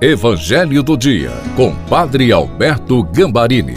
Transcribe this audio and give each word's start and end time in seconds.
Evangelho 0.00 0.80
do 0.80 0.96
Dia, 0.96 1.32
com 1.56 1.74
Padre 1.88 2.30
Alberto 2.30 3.02
Gambarini. 3.02 3.74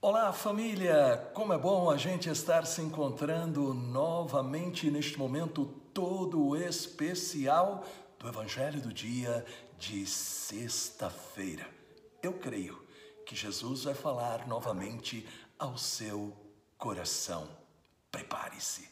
Olá, 0.00 0.32
família! 0.32 1.30
Como 1.34 1.52
é 1.52 1.58
bom 1.58 1.90
a 1.90 1.98
gente 1.98 2.30
estar 2.30 2.64
se 2.64 2.80
encontrando 2.80 3.74
novamente 3.74 4.90
neste 4.90 5.18
momento 5.18 5.66
todo 5.92 6.56
especial 6.56 7.84
do 8.18 8.28
Evangelho 8.28 8.80
do 8.80 8.94
Dia 8.94 9.44
de 9.78 10.06
sexta-feira. 10.06 11.66
Eu 12.22 12.32
creio 12.32 12.82
que 13.26 13.36
Jesus 13.36 13.84
vai 13.84 13.94
falar 13.94 14.48
novamente 14.48 15.26
ao 15.58 15.76
seu 15.76 16.32
coração. 16.82 17.48
Prepare-se. 18.10 18.88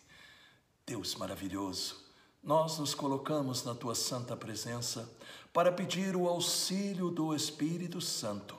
Deus 0.86 1.16
maravilhoso, 1.16 1.96
nós 2.40 2.78
nos 2.78 2.94
colocamos 2.94 3.64
na 3.64 3.74
tua 3.74 3.96
santa 3.96 4.36
presença 4.36 5.10
para 5.52 5.72
pedir 5.72 6.14
o 6.14 6.28
auxílio 6.28 7.10
do 7.10 7.34
Espírito 7.34 8.00
Santo, 8.00 8.56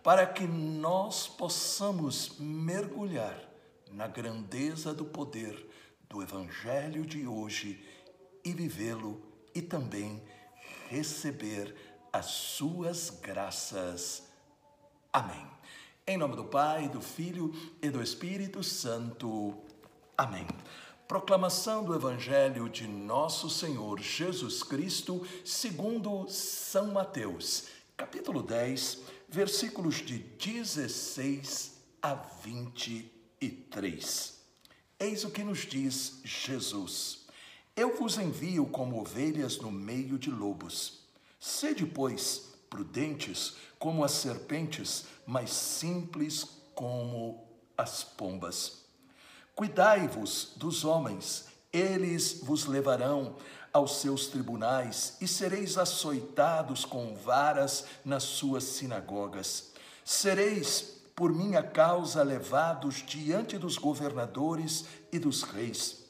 para 0.00 0.24
que 0.24 0.46
nós 0.46 1.26
possamos 1.26 2.38
mergulhar 2.38 3.36
na 3.90 4.06
grandeza 4.06 4.94
do 4.94 5.04
poder 5.04 5.68
do 6.08 6.22
Evangelho 6.22 7.04
de 7.04 7.26
hoje 7.26 7.84
e 8.44 8.52
vivê-lo 8.52 9.20
e 9.56 9.60
também 9.60 10.22
receber 10.88 11.74
as 12.12 12.26
suas 12.26 13.10
graças. 13.10 14.22
Amém. 15.12 15.58
Em 16.08 16.16
nome 16.16 16.34
do 16.36 16.44
Pai, 16.44 16.88
do 16.88 17.02
Filho 17.02 17.52
e 17.82 17.90
do 17.90 18.02
Espírito 18.02 18.64
Santo. 18.64 19.54
Amém. 20.16 20.46
Proclamação 21.06 21.84
do 21.84 21.94
Evangelho 21.94 22.66
de 22.66 22.88
Nosso 22.88 23.50
Senhor 23.50 24.00
Jesus 24.00 24.62
Cristo, 24.62 25.22
segundo 25.44 26.26
São 26.30 26.86
Mateus, 26.86 27.66
capítulo 27.94 28.42
10, 28.42 29.02
versículos 29.28 29.96
de 29.96 30.18
16 30.18 31.76
a 32.00 32.14
23. 32.14 34.40
Eis 34.98 35.24
o 35.24 35.30
que 35.30 35.44
nos 35.44 35.58
diz 35.58 36.22
Jesus: 36.24 37.26
Eu 37.76 37.98
vos 37.98 38.16
envio 38.16 38.64
como 38.64 38.98
ovelhas 38.98 39.58
no 39.58 39.70
meio 39.70 40.18
de 40.18 40.30
lobos. 40.30 41.00
Sede, 41.38 41.84
pois, 41.84 42.47
prudentes 42.68 43.56
como 43.78 44.04
as 44.04 44.12
serpentes, 44.12 45.06
mas 45.26 45.50
simples 45.50 46.46
como 46.74 47.46
as 47.76 48.04
pombas. 48.04 48.84
Cuidai-vos 49.54 50.52
dos 50.56 50.84
homens, 50.84 51.46
eles 51.72 52.40
vos 52.42 52.66
levarão 52.66 53.36
aos 53.72 54.00
seus 54.00 54.28
tribunais 54.28 55.16
e 55.20 55.28
sereis 55.28 55.76
açoitados 55.76 56.84
com 56.84 57.14
varas 57.16 57.84
nas 58.04 58.22
suas 58.22 58.64
sinagogas. 58.64 59.72
Sereis, 60.04 61.02
por 61.14 61.34
minha 61.34 61.62
causa, 61.62 62.22
levados 62.22 63.04
diante 63.06 63.58
dos 63.58 63.76
governadores 63.76 64.84
e 65.12 65.18
dos 65.18 65.42
reis. 65.42 66.04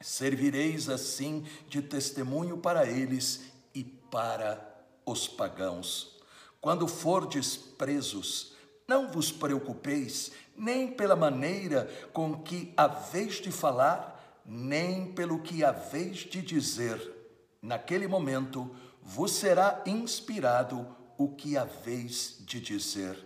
Servireis 0.00 0.88
assim 0.88 1.46
de 1.68 1.80
testemunho 1.80 2.58
para 2.58 2.86
eles 2.86 3.42
e 3.74 3.84
para 3.84 4.75
os 5.06 5.28
pagãos. 5.28 6.16
Quando 6.60 6.88
fordes 6.88 7.56
presos, 7.56 8.52
não 8.88 9.10
vos 9.10 9.30
preocupeis 9.30 10.32
nem 10.56 10.88
pela 10.88 11.14
maneira 11.14 11.84
com 12.12 12.42
que 12.42 12.72
haveis 12.76 13.34
de 13.36 13.52
falar, 13.52 14.42
nem 14.44 15.12
pelo 15.12 15.40
que 15.40 15.62
haveis 15.62 16.18
de 16.18 16.42
dizer. 16.42 17.00
Naquele 17.62 18.08
momento 18.08 18.74
vos 19.02 19.32
será 19.32 19.82
inspirado 19.86 20.86
o 21.16 21.28
que 21.28 21.56
haveis 21.56 22.36
de 22.40 22.60
dizer. 22.60 23.16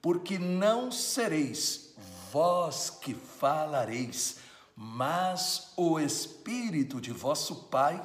Porque 0.00 0.38
não 0.38 0.90
sereis 0.90 1.94
vós 2.30 2.90
que 2.90 3.14
falareis, 3.14 4.38
mas 4.76 5.72
o 5.76 6.00
Espírito 6.00 7.00
de 7.00 7.12
vosso 7.12 7.64
Pai 7.64 8.02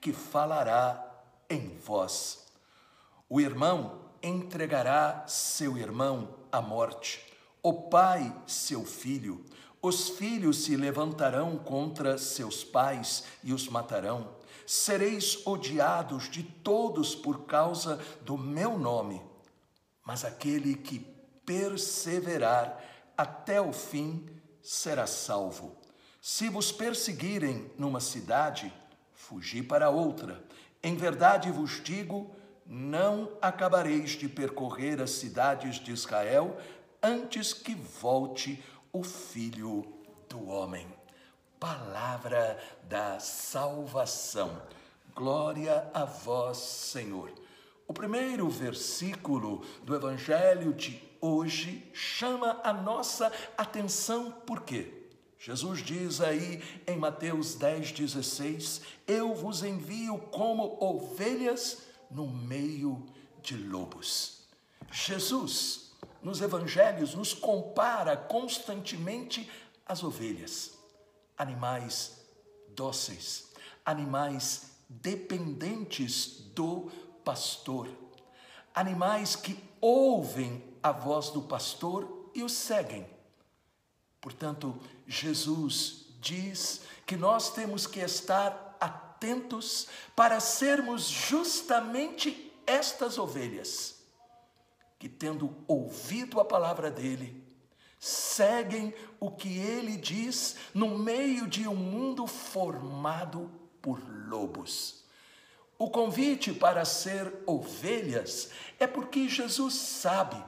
que 0.00 0.12
falará 0.12 1.05
em 1.48 1.76
vós. 1.78 2.46
O 3.28 3.40
irmão 3.40 4.00
entregará 4.22 5.24
seu 5.26 5.76
irmão 5.76 6.34
à 6.50 6.60
morte, 6.60 7.20
o 7.62 7.72
pai 7.72 8.34
seu 8.46 8.84
filho. 8.84 9.44
Os 9.82 10.08
filhos 10.08 10.64
se 10.64 10.76
levantarão 10.76 11.56
contra 11.56 12.18
seus 12.18 12.64
pais 12.64 13.24
e 13.44 13.52
os 13.52 13.68
matarão. 13.68 14.28
Sereis 14.66 15.46
odiados 15.46 16.28
de 16.28 16.42
todos 16.42 17.14
por 17.14 17.44
causa 17.46 18.00
do 18.22 18.36
meu 18.36 18.78
nome. 18.78 19.22
Mas 20.04 20.24
aquele 20.24 20.74
que 20.74 20.98
perseverar 21.44 22.82
até 23.16 23.60
o 23.60 23.72
fim 23.72 24.26
será 24.62 25.06
salvo. 25.06 25.76
Se 26.20 26.48
vos 26.48 26.72
perseguirem 26.72 27.70
numa 27.78 28.00
cidade, 28.00 28.72
fugi 29.12 29.62
para 29.62 29.90
outra. 29.90 30.44
Em 30.86 30.94
verdade 30.94 31.50
vos 31.50 31.82
digo, 31.82 32.30
não 32.64 33.32
acabareis 33.42 34.10
de 34.10 34.28
percorrer 34.28 35.02
as 35.02 35.10
cidades 35.10 35.80
de 35.80 35.90
Israel 35.90 36.56
antes 37.02 37.52
que 37.52 37.74
volte 37.74 38.62
o 38.92 39.02
Filho 39.02 39.84
do 40.28 40.46
Homem. 40.46 40.86
Palavra 41.58 42.56
da 42.84 43.18
salvação. 43.18 44.62
Glória 45.12 45.90
a 45.92 46.04
vós, 46.04 46.58
Senhor. 46.58 47.32
O 47.88 47.92
primeiro 47.92 48.48
versículo 48.48 49.64
do 49.82 49.92
Evangelho 49.92 50.72
de 50.72 51.02
hoje 51.20 51.90
chama 51.92 52.60
a 52.62 52.72
nossa 52.72 53.32
atenção, 53.58 54.30
por 54.30 54.62
quê? 54.62 55.05
Jesus 55.38 55.82
diz 55.82 56.20
aí 56.20 56.62
em 56.86 56.96
Mateus 56.96 57.54
10, 57.54 57.92
16: 57.92 58.80
Eu 59.06 59.34
vos 59.34 59.62
envio 59.62 60.18
como 60.18 60.76
ovelhas 60.82 61.82
no 62.10 62.26
meio 62.26 63.04
de 63.42 63.56
lobos. 63.56 64.46
Jesus, 64.90 65.92
nos 66.22 66.40
evangelhos, 66.40 67.14
nos 67.14 67.34
compara 67.34 68.16
constantemente 68.16 69.48
às 69.84 70.02
ovelhas, 70.02 70.72
animais 71.36 72.16
dóceis, 72.74 73.52
animais 73.84 74.72
dependentes 74.88 76.40
do 76.54 76.90
pastor, 77.24 77.88
animais 78.74 79.36
que 79.36 79.58
ouvem 79.80 80.62
a 80.82 80.92
voz 80.92 81.30
do 81.30 81.42
pastor 81.42 82.30
e 82.34 82.42
o 82.42 82.48
seguem 82.48 83.15
Portanto, 84.26 84.76
Jesus 85.06 86.06
diz 86.20 86.80
que 87.06 87.16
nós 87.16 87.52
temos 87.52 87.86
que 87.86 88.00
estar 88.00 88.76
atentos 88.80 89.86
para 90.16 90.40
sermos 90.40 91.04
justamente 91.04 92.52
estas 92.66 93.18
ovelhas, 93.18 94.02
que 94.98 95.08
tendo 95.08 95.54
ouvido 95.68 96.40
a 96.40 96.44
palavra 96.44 96.90
dele, 96.90 97.40
seguem 98.00 98.92
o 99.20 99.30
que 99.30 99.58
ele 99.58 99.96
diz 99.96 100.56
no 100.74 100.98
meio 100.98 101.46
de 101.46 101.68
um 101.68 101.76
mundo 101.76 102.26
formado 102.26 103.48
por 103.80 104.00
lobos. 104.28 105.04
O 105.78 105.88
convite 105.88 106.52
para 106.52 106.84
ser 106.84 107.32
ovelhas 107.46 108.50
é 108.80 108.88
porque 108.88 109.28
Jesus 109.28 109.74
sabe 109.74 110.42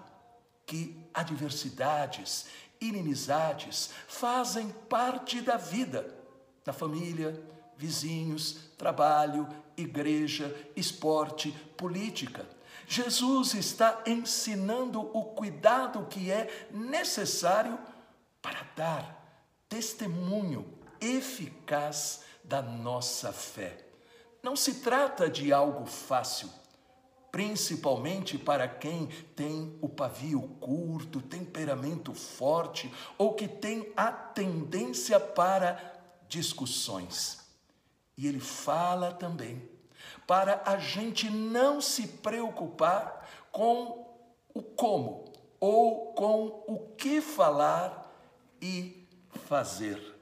que 0.67 0.97
adversidades 1.15 2.47
inimizades 2.81 3.91
fazem 4.07 4.69
parte 4.89 5.41
da 5.41 5.57
vida, 5.57 6.15
da 6.65 6.73
família, 6.73 7.41
vizinhos, 7.77 8.59
trabalho, 8.77 9.49
igreja, 9.77 10.55
esporte, 10.75 11.51
política. 11.77 12.47
Jesus 12.87 13.55
está 13.55 14.03
ensinando 14.07 15.01
o 15.01 15.25
cuidado 15.25 16.07
que 16.07 16.31
é 16.31 16.69
necessário 16.71 17.79
para 18.41 18.67
dar 18.75 19.45
testemunho 19.69 20.67
eficaz 21.01 22.23
da 22.43 22.63
nossa 22.63 23.33
fé. 23.33 23.85
Não 24.43 24.57
se 24.57 24.77
trata 24.77 25.29
de 25.29 25.53
algo 25.53 25.85
fácil 25.85 26.49
principalmente 27.31 28.39
para 28.39 28.67
quem 28.67 29.07
tem 29.37 29.77
o 29.81 29.89
pavio 29.89 30.43
curto, 30.61 31.21
temperamento 31.21 32.15
forte 32.15 32.93
ou 33.17 33.35
que 33.35 33.47
tem 33.47 33.93
a 33.97 34.11
tendência 34.11 35.21
para 35.21 35.81
discussões. 36.29 37.47
E 38.17 38.27
ele 38.27 38.41
fala 38.41 39.13
também 39.13 39.63
para 40.27 40.63
a 40.65 40.77
gente 40.77 41.31
não 41.31 41.81
se 41.81 42.07
preocupar 42.07 43.29
com 43.51 44.07
o 44.53 44.63
como 44.63 45.33
ou 45.61 46.13
com 46.13 46.65
o 46.67 46.95
que 46.97 47.21
falar 47.21 48.13
e 48.61 49.07
fazer. 49.47 50.18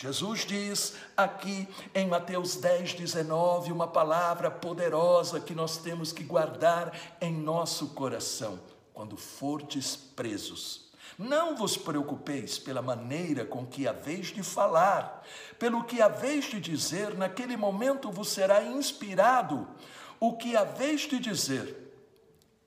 Jesus 0.00 0.44
diz 0.44 0.94
aqui 1.16 1.66
em 1.92 2.06
Mateus 2.06 2.54
10, 2.54 2.94
19, 2.94 3.72
uma 3.72 3.88
palavra 3.88 4.48
poderosa 4.48 5.40
que 5.40 5.56
nós 5.56 5.78
temos 5.78 6.12
que 6.12 6.22
guardar 6.22 6.96
em 7.20 7.32
nosso 7.32 7.88
coração 7.88 8.60
quando 8.94 9.16
fordes 9.16 9.96
presos. 9.96 10.88
Não 11.18 11.56
vos 11.56 11.76
preocupeis 11.76 12.60
pela 12.60 12.80
maneira 12.80 13.44
com 13.44 13.66
que 13.66 13.88
haveis 13.88 14.28
de 14.28 14.40
falar, 14.40 15.26
pelo 15.58 15.82
que 15.82 16.00
haveis 16.00 16.44
de 16.44 16.60
dizer, 16.60 17.16
naquele 17.16 17.56
momento 17.56 18.08
vos 18.08 18.28
será 18.28 18.62
inspirado 18.62 19.66
o 20.20 20.36
que 20.36 20.56
haveis 20.56 21.08
de 21.08 21.18
dizer. 21.18 21.74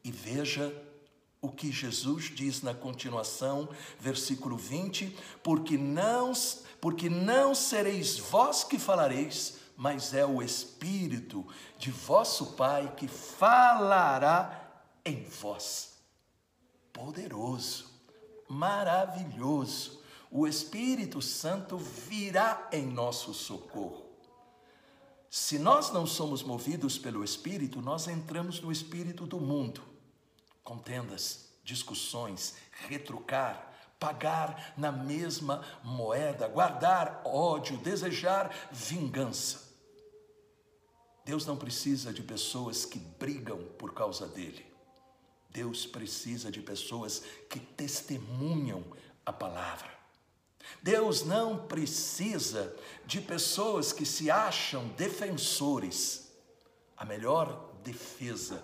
E 0.04 0.12
veja 0.12 0.70
o 1.42 1.50
que 1.50 1.72
Jesus 1.72 2.26
diz 2.26 2.62
na 2.62 2.74
continuação, 2.74 3.68
versículo 4.00 4.56
20: 4.56 5.18
porque 5.42 5.78
não, 5.78 6.32
porque 6.80 7.10
não 7.10 7.56
sereis 7.56 8.20
vós 8.20 8.64
que 8.64 8.78
falareis, 8.78 9.58
mas 9.76 10.14
é 10.14 10.24
o 10.26 10.42
Espírito 10.42 11.46
de 11.80 11.90
vosso 11.90 12.54
Pai 12.54 12.94
que 12.96 13.08
falará 13.08 14.84
em 15.04 15.24
vós. 15.24 15.94
Poderoso, 16.94 17.90
maravilhoso, 18.48 20.00
o 20.30 20.48
Espírito 20.48 21.22
Santo 21.22 21.78
virá 21.78 22.70
em 22.72 22.86
nosso 22.86 23.34
socorro. 23.34 24.12
Se 25.28 25.58
nós 25.58 25.92
não 25.92 26.06
somos 26.06 26.44
movidos 26.44 26.98
pelo 26.98 27.24
Espírito, 27.24 27.82
nós 27.82 28.08
entramos 28.08 28.60
no 28.62 28.72
Espírito 28.72 29.26
do 29.26 29.40
mundo 29.40 29.91
contendas, 30.64 31.50
discussões, 31.64 32.56
retrucar, 32.88 33.72
pagar 34.00 34.74
na 34.78 34.92
mesma 34.92 35.64
moeda, 35.84 36.48
guardar 36.48 37.22
ódio, 37.24 37.78
desejar 37.78 38.52
vingança. 38.72 39.70
Deus 41.24 41.46
não 41.46 41.56
precisa 41.56 42.12
de 42.12 42.24
pessoas 42.24 42.86
que 42.86 42.98
brigam 42.98 43.64
por 43.78 43.94
causa 43.94 44.28
dele. 44.28 44.66
Deus 45.52 45.86
precisa 45.86 46.52
de 46.52 46.62
pessoas 46.62 47.24
que 47.50 47.60
testemunham 47.60 48.84
a 49.26 49.32
palavra. 49.32 49.92
Deus 50.82 51.24
não 51.24 51.68
precisa 51.68 52.76
de 53.06 53.22
pessoas 53.22 53.92
que 53.94 54.06
se 54.06 54.32
acham 54.32 54.88
defensores. 54.90 56.32
A 56.98 57.06
melhor 57.06 57.72
defesa, 57.84 58.64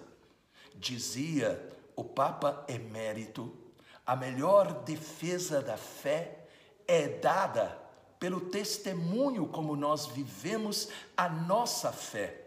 dizia 0.75 1.76
o 1.97 2.03
Papa 2.03 2.63
Emérito, 2.69 3.51
a 4.05 4.15
melhor 4.15 4.83
defesa 4.83 5.61
da 5.63 5.75
fé 5.75 6.45
é 6.87 7.07
dada 7.07 7.75
pelo 8.19 8.39
testemunho 8.39 9.47
como 9.47 9.75
nós 9.75 10.05
vivemos 10.05 10.89
a 11.17 11.27
nossa 11.27 11.91
fé, 11.91 12.45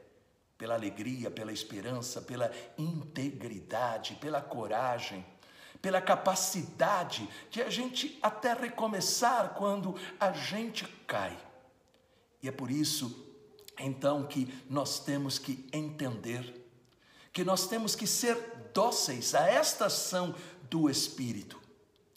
pela 0.56 0.74
alegria, 0.74 1.30
pela 1.30 1.52
esperança, 1.52 2.22
pela 2.22 2.50
integridade, 2.78 4.14
pela 4.20 4.40
coragem, 4.40 5.26
pela 5.82 6.00
capacidade 6.00 7.28
de 7.50 7.60
a 7.60 7.68
gente 7.68 8.18
até 8.22 8.52
recomeçar 8.52 9.54
quando 9.54 9.96
a 10.18 10.30
gente 10.30 10.86
cai. 11.08 11.36
E 12.40 12.48
é 12.48 12.52
por 12.52 12.70
isso, 12.70 13.26
então, 13.78 14.26
que 14.26 14.62
nós 14.68 15.00
temos 15.00 15.38
que 15.38 15.68
entender 15.72 16.60
que 17.32 17.44
nós 17.44 17.66
temos 17.66 17.94
que 17.94 18.06
ser 18.06 18.36
dóceis 18.72 19.34
a 19.34 19.46
esta 19.46 19.86
ação 19.86 20.34
do 20.68 20.88
Espírito. 20.88 21.60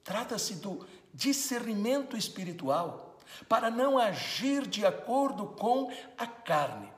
Trata-se 0.04 0.56
do 0.56 0.86
discernimento 1.14 2.18
espiritual, 2.18 3.18
para 3.48 3.70
não 3.72 3.98
agir 3.98 4.68
de 4.68 4.86
acordo 4.86 5.48
com 5.48 5.92
a 6.18 6.28
carne, 6.28 6.92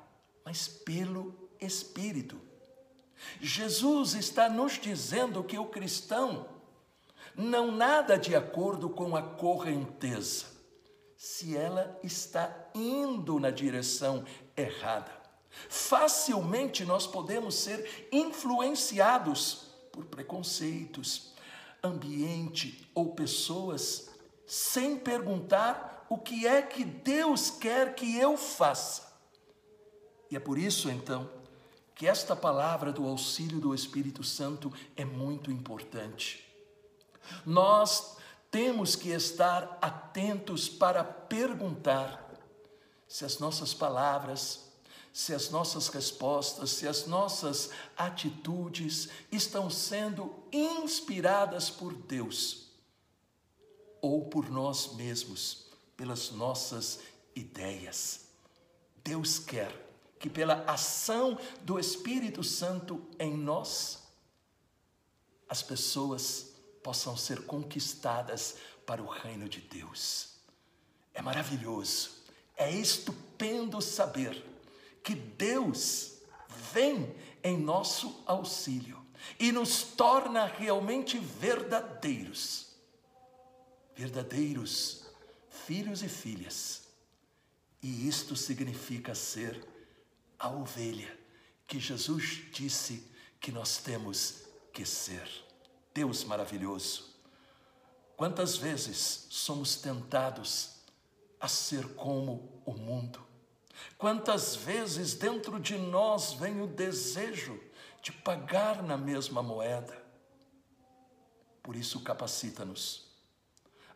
mas 0.44 0.68
pelo 0.68 1.50
Espírito. 1.60 2.40
Jesus 3.40 4.14
está 4.14 4.50
nos 4.50 4.74
dizendo 4.74 5.44
que 5.44 5.58
o 5.58 5.66
cristão 5.66 6.48
não 7.36 7.72
nada 7.72 8.18
de 8.18 8.36
acordo 8.36 8.90
com 8.90 9.16
a 9.16 9.22
correnteza, 9.22 10.46
se 11.18 11.56
ela 11.56 12.00
está 12.04 12.70
indo 12.74 13.40
na 13.40 13.50
direção 13.50 14.24
errada. 14.56 15.25
Facilmente 15.70 16.86
nós 16.86 17.08
podemos 17.08 17.56
ser 17.56 18.08
influenciados 18.12 19.68
por 19.92 20.06
preconceitos, 20.06 21.34
ambiente 21.84 22.90
ou 22.94 23.14
pessoas, 23.14 24.10
sem 24.46 24.98
perguntar 24.98 26.06
o 26.10 26.18
que 26.18 26.46
é 26.46 26.62
que 26.62 26.84
Deus 26.84 27.50
quer 27.50 27.96
que 27.96 28.18
eu 28.18 28.38
faça. 28.38 29.14
E 30.30 30.36
é 30.36 30.40
por 30.40 30.58
isso, 30.58 30.90
então, 30.90 31.30
que 31.94 32.08
esta 32.08 32.36
palavra 32.36 32.92
do 32.92 33.08
auxílio 33.08 33.60
do 33.60 33.74
Espírito 33.74 34.24
Santo 34.24 34.72
é 34.96 35.06
muito 35.06 35.50
importante. 35.50 36.46
Nós 37.46 38.18
temos 38.52 38.96
que 38.96 39.10
estar 39.10 39.78
atentos 39.82 40.68
para 40.68 41.04
perguntar 41.04 42.24
se 43.08 43.24
as 43.24 43.40
nossas 43.40 43.74
palavras 43.74 44.65
se 45.16 45.34
as 45.34 45.50
nossas 45.50 45.88
respostas, 45.88 46.72
se 46.72 46.86
as 46.86 47.08
nossas 47.08 47.70
atitudes 47.96 49.08
estão 49.32 49.70
sendo 49.70 50.44
inspiradas 50.52 51.70
por 51.70 51.94
Deus 51.94 52.66
ou 54.02 54.26
por 54.26 54.50
nós 54.50 54.94
mesmos, 54.96 55.68
pelas 55.96 56.32
nossas 56.32 57.00
ideias. 57.34 58.26
Deus 59.06 59.40
quer 59.40 59.72
que, 60.20 60.30
pela 60.30 60.66
ação 60.66 61.40
do 61.62 61.80
Espírito 61.80 62.44
Santo 62.44 63.02
em 63.18 63.38
nós, 63.38 64.00
as 65.48 65.64
pessoas 65.64 66.52
possam 66.84 67.16
ser 67.16 67.46
conquistadas 67.46 68.58
para 68.86 69.02
o 69.02 69.08
reino 69.08 69.48
de 69.48 69.62
Deus. 69.62 70.32
É 71.14 71.22
maravilhoso, 71.22 72.10
é 72.58 72.70
estupendo 72.70 73.82
saber 73.82 74.55
que 75.06 75.14
Deus 75.14 76.14
vem 76.74 77.16
em 77.44 77.58
nosso 77.58 78.24
auxílio 78.26 79.06
e 79.40 79.52
nos 79.52 79.84
torna 79.84 80.46
realmente 80.46 81.20
verdadeiros. 81.20 82.76
Verdadeiros 83.96 85.06
filhos 85.66 86.02
e 86.02 86.10
filhas. 86.10 86.88
E 87.84 88.08
isto 88.08 88.36
significa 88.36 89.14
ser 89.14 89.64
a 90.40 90.50
ovelha 90.50 91.16
que 91.68 91.80
Jesus 91.80 92.42
disse 92.52 93.08
que 93.40 93.52
nós 93.52 93.78
temos 93.78 94.42
que 94.74 94.86
ser. 94.86 95.30
Deus 95.94 96.24
maravilhoso. 96.24 97.14
Quantas 98.18 98.58
vezes 98.58 99.28
somos 99.30 99.76
tentados 99.76 100.72
a 101.40 101.48
ser 101.48 101.90
como 101.90 102.62
o 102.66 102.74
mundo? 102.74 103.35
Quantas 103.98 104.56
vezes 104.56 105.14
dentro 105.14 105.60
de 105.60 105.78
nós 105.78 106.34
vem 106.34 106.62
o 106.62 106.68
desejo 106.68 107.60
de 108.02 108.12
pagar 108.12 108.84
na 108.84 108.98
mesma 108.98 109.42
moeda? 109.42 110.04
Por 111.62 111.76
isso, 111.76 112.02
capacita-nos 112.02 113.06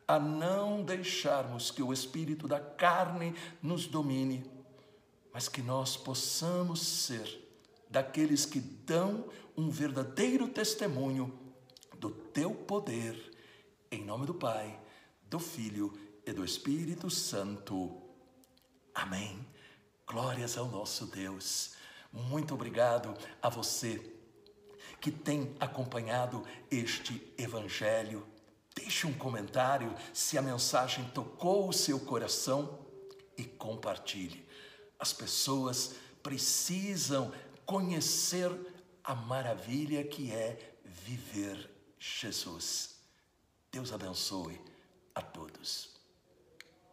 a 0.10 0.18
não 0.18 0.82
deixarmos 0.82 1.70
que 1.70 1.84
o 1.84 1.94
espírito 1.94 2.48
da 2.48 2.60
carne 2.60 3.36
nos 3.62 3.86
domine, 3.86 4.44
mas 5.32 5.48
que 5.48 5.62
nós 5.62 5.96
possamos 5.96 6.82
ser 6.82 7.48
daqueles 7.88 8.44
que 8.44 8.60
dão 8.60 9.30
um 9.56 9.70
verdadeiro 9.70 10.48
testemunho 10.48 11.32
do 12.00 12.10
teu 12.10 12.56
poder, 12.56 13.38
em 13.92 14.04
nome 14.04 14.26
do 14.26 14.34
Pai, 14.34 14.80
do 15.30 15.38
Filho 15.38 15.94
e 16.26 16.34
do 16.34 16.44
Espírito 16.44 17.08
Santo. 17.12 18.02
Amém. 18.96 19.46
Glórias 20.10 20.58
ao 20.58 20.66
nosso 20.66 21.06
Deus. 21.06 21.74
Muito 22.12 22.56
obrigado 22.56 23.16
a 23.40 23.48
você 23.48 24.12
que 25.00 25.12
tem 25.12 25.56
acompanhado 25.60 26.44
este 26.72 27.32
Evangelho. 27.38 28.26
Deixe 28.74 29.06
um 29.06 29.14
comentário 29.14 29.94
se 30.12 30.36
a 30.36 30.42
mensagem 30.42 31.08
tocou 31.12 31.70
o 31.70 31.74
seu 31.74 32.00
coração 32.00 32.80
e 33.38 33.44
compartilhe. 33.44 34.44
As 34.98 35.14
pessoas 35.14 35.94
precisam 36.24 37.32
conhecer 37.64 38.50
a 39.04 39.14
maravilha 39.14 40.04
que 40.04 40.32
é 40.32 40.76
viver 40.84 41.70
Jesus. 42.00 42.96
Deus 43.72 43.94
abençoe 43.94 44.60
a 45.14 45.22
todos. 45.22 45.99